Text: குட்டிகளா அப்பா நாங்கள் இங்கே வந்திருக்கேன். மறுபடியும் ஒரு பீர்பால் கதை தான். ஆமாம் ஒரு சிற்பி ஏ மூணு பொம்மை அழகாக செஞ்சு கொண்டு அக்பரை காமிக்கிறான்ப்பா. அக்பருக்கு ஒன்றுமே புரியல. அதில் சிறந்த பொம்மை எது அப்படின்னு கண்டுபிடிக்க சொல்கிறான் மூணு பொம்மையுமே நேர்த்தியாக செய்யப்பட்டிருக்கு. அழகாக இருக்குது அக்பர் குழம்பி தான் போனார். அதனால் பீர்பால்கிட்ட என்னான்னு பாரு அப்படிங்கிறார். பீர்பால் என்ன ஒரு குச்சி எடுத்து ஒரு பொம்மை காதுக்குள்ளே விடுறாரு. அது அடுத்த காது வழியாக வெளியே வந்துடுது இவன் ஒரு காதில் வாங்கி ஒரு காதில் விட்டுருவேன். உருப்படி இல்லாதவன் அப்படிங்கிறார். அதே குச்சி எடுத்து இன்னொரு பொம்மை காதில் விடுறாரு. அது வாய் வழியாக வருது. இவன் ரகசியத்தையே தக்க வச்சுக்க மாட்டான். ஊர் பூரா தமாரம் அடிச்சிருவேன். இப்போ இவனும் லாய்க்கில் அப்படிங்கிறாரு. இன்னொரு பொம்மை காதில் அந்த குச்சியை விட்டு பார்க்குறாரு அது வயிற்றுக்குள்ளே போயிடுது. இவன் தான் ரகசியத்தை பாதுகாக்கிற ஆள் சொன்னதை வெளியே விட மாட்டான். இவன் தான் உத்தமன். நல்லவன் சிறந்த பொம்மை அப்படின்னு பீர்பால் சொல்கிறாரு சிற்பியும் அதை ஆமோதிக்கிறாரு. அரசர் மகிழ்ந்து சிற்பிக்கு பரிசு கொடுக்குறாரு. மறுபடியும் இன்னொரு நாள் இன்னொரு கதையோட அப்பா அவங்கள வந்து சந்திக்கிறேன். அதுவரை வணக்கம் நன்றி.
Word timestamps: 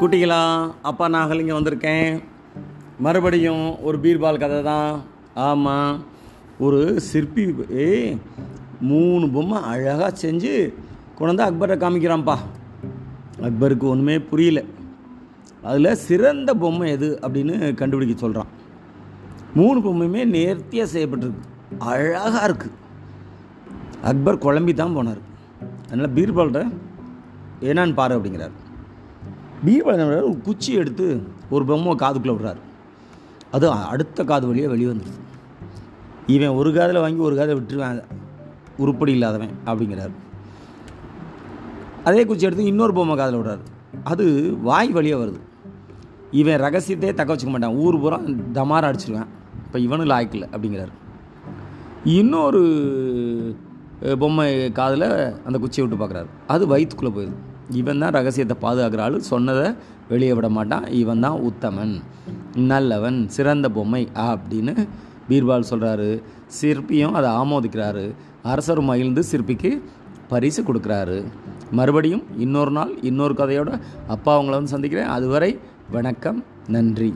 குட்டிகளா 0.00 0.40
அப்பா 0.88 1.04
நாங்கள் 1.14 1.40
இங்கே 1.42 1.54
வந்திருக்கேன். 1.54 2.10
மறுபடியும் 3.04 3.64
ஒரு 3.86 3.96
பீர்பால் 4.02 4.38
கதை 4.42 4.58
தான். 4.68 4.90
ஆமாம் 5.46 5.94
ஒரு 6.64 6.80
சிற்பி 7.06 7.44
ஏ 7.84 7.86
மூணு 8.90 9.26
பொம்மை 9.36 9.60
அழகாக 9.70 10.10
செஞ்சு 10.22 10.52
கொண்டு 11.18 11.44
அக்பரை 11.46 11.76
காமிக்கிறான்ப்பா. 11.84 12.36
அக்பருக்கு 13.48 13.88
ஒன்றுமே 13.92 14.16
புரியல. 14.30 14.62
அதில் 15.70 16.00
சிறந்த 16.06 16.54
பொம்மை 16.62 16.86
எது 16.96 17.08
அப்படின்னு 17.24 17.58
கண்டுபிடிக்க 17.80 18.16
சொல்கிறான் 18.24 18.52
மூணு 19.58 19.78
பொம்மையுமே 19.88 20.24
நேர்த்தியாக 20.36 20.92
செய்யப்பட்டிருக்கு. 20.94 21.44
அழகாக 21.90 22.46
இருக்குது 22.50 22.76
அக்பர் 24.12 24.42
குழம்பி 24.46 24.76
தான் 24.82 24.96
போனார். 24.98 25.22
அதனால் 25.90 26.14
பீர்பால்கிட்ட 26.18 26.64
என்னான்னு 27.68 28.00
பாரு 28.00 28.18
அப்படிங்கிறார். 28.18 28.56
பீர்பால் 29.66 29.96
என்ன 29.96 30.22
ஒரு 30.28 30.38
குச்சி 30.46 30.70
எடுத்து 30.80 31.06
ஒரு 31.54 31.64
பொம்மை 31.70 31.94
காதுக்குள்ளே 32.02 32.34
விடுறாரு. 32.36 32.60
அது 33.56 33.66
அடுத்த 33.92 34.24
காது 34.30 34.46
வழியாக 34.50 34.72
வெளியே 34.72 34.90
வந்துடுது 34.92 35.20
இவன் 36.34 36.56
ஒரு 36.60 36.70
காதில் 36.78 37.02
வாங்கி 37.04 37.22
ஒரு 37.28 37.36
காதில் 37.40 37.58
விட்டுருவேன். 37.58 38.00
உருப்படி 38.82 39.12
இல்லாதவன் 39.16 39.54
அப்படிங்கிறார். 39.70 40.14
அதே 42.08 42.22
குச்சி 42.28 42.46
எடுத்து 42.48 42.70
இன்னொரு 42.72 42.92
பொம்மை 42.98 43.16
காதில் 43.20 43.38
விடுறாரு. 43.40 43.64
அது 44.12 44.26
வாய் 44.68 44.90
வழியாக 44.98 45.22
வருது. 45.24 45.40
இவன் 46.40 46.60
ரகசியத்தையே 46.66 47.12
தக்க 47.18 47.30
வச்சுக்க 47.34 47.52
மாட்டான். 47.54 47.76
ஊர் 47.84 48.00
பூரா 48.02 48.18
தமாரம் 48.58 48.90
அடிச்சிருவேன். 48.90 49.28
இப்போ 49.66 49.78
இவனும் 49.86 50.10
லாய்க்கில் 50.12 50.48
அப்படிங்கிறாரு. 50.54 50.94
இன்னொரு 52.18 52.62
பொம்மை 54.22 54.48
காதில் 54.78 55.08
அந்த 55.46 55.56
குச்சியை 55.62 55.84
விட்டு 55.84 56.02
பார்க்குறாரு 56.02 56.28
அது 56.54 56.64
வயிற்றுக்குள்ளே 56.72 57.12
போயிடுது. 57.16 57.38
இவன் 57.70 57.98
தான் 57.98 58.10
ரகசியத்தை 58.10 58.56
பாதுகாக்கிற 58.62 58.98
ஆள் 58.98 59.20
சொன்னதை 59.20 59.72
வெளியே 60.08 60.32
விட 60.32 60.48
மாட்டான். 60.48 60.86
இவன் 60.86 61.20
தான் 61.20 61.40
உத்தமன். 61.40 62.00
நல்லவன் 62.54 63.28
சிறந்த 63.28 63.70
பொம்மை 63.70 64.08
அப்படின்னு 64.14 64.88
பீர்பால் 65.28 65.70
சொல்கிறாரு 65.70 66.22
சிற்பியும் 66.60 67.12
அதை 67.12 67.30
ஆமோதிக்கிறாரு. 67.30 68.14
அரசர் 68.42 68.80
மகிழ்ந்து 68.80 69.22
சிற்பிக்கு 69.22 69.82
பரிசு 70.28 70.62
கொடுக்குறாரு. 70.62 71.24
மறுபடியும் 71.70 72.22
இன்னொரு 72.38 72.70
நாள் 72.70 73.00
இன்னொரு 73.02 73.34
கதையோட 73.34 73.80
அப்பா 74.08 74.40
அவங்கள 74.40 74.50
வந்து 74.50 74.66
சந்திக்கிறேன். 74.66 75.06
அதுவரை 75.06 75.58
வணக்கம் 75.90 76.44
நன்றி. 76.68 77.14